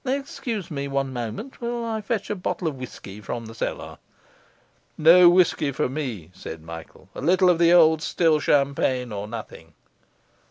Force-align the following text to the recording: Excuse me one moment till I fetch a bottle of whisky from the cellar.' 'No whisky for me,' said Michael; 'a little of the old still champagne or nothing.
Excuse 0.03 0.71
me 0.71 0.87
one 0.87 1.13
moment 1.13 1.53
till 1.59 1.85
I 1.85 2.01
fetch 2.01 2.31
a 2.31 2.35
bottle 2.35 2.67
of 2.67 2.73
whisky 2.77 3.21
from 3.21 3.45
the 3.45 3.53
cellar.' 3.53 3.99
'No 4.97 5.29
whisky 5.29 5.71
for 5.71 5.87
me,' 5.87 6.31
said 6.33 6.63
Michael; 6.63 7.07
'a 7.13 7.21
little 7.21 7.51
of 7.51 7.59
the 7.59 7.71
old 7.71 8.01
still 8.01 8.39
champagne 8.39 9.11
or 9.11 9.27
nothing. 9.27 9.75